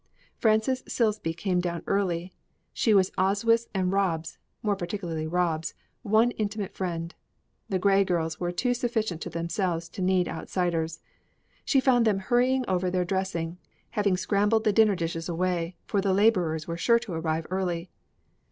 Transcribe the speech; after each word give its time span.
Frances 0.39 0.81
Silsby 0.87 1.31
came 1.35 1.59
down 1.59 1.83
early. 1.85 2.33
She 2.73 2.91
was 2.95 3.11
Oswyth's 3.19 3.67
and 3.71 3.91
Rob's 3.91 4.39
more 4.63 4.75
particularly 4.75 5.27
Rob's 5.27 5.75
one 6.01 6.31
intimate 6.39 6.73
friend; 6.73 7.13
the 7.69 7.77
Grey 7.77 8.03
girls 8.03 8.39
were 8.39 8.51
too 8.51 8.73
sufficient 8.73 9.21
to 9.21 9.29
themselves 9.29 9.87
to 9.89 10.01
need 10.01 10.27
outsiders. 10.27 11.01
She 11.65 11.79
found 11.79 12.05
them 12.07 12.17
hurrying 12.17 12.65
over 12.67 12.89
their 12.89 13.05
dressing, 13.05 13.59
having 13.91 14.17
scrambled 14.17 14.63
the 14.63 14.73
dinner 14.73 14.95
dishes 14.95 15.29
away, 15.29 15.75
for 15.85 16.01
the 16.01 16.13
laborers 16.13 16.67
were 16.67 16.77
sure 16.77 16.97
to 16.97 17.13
arrive 17.13 17.45
early. 17.51 17.91